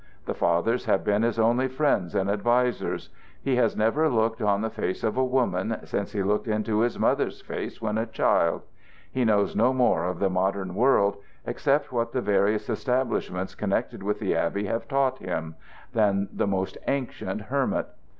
The 0.25 0.33
fathers 0.33 0.85
have 0.85 1.03
been 1.03 1.21
his 1.21 1.37
only 1.37 1.67
friends 1.67 2.15
and 2.15 2.27
advisers. 2.27 3.11
He 3.39 3.57
has 3.57 3.77
never 3.77 4.09
looked 4.09 4.41
on 4.41 4.61
the 4.61 4.71
face 4.71 5.03
of 5.03 5.15
a 5.15 5.23
woman 5.23 5.77
since 5.83 6.11
he 6.11 6.23
looked 6.23 6.47
into 6.47 6.79
his 6.79 6.97
mother's 6.97 7.43
when 7.79 7.99
a 7.99 8.07
child. 8.07 8.63
He 9.11 9.23
knows 9.23 9.55
no 9.55 9.73
more 9.73 10.05
of 10.05 10.17
the 10.17 10.27
modern 10.31 10.73
world 10.73 11.17
except 11.45 11.91
what 11.91 12.13
the 12.13 12.21
various 12.21 12.67
establishments 12.67 13.53
connected 13.53 14.01
with 14.01 14.17
the 14.19 14.35
abbey 14.35 14.65
have 14.65 14.87
taught 14.87 15.19
him 15.19 15.53
than 15.93 16.29
the 16.33 16.47
most 16.47 16.79
ancient 16.87 17.41
hermit. 17.41 17.85